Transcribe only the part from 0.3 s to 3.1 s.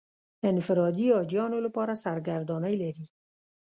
انفرادي حاجیانو لپاره سرګردانۍ لري.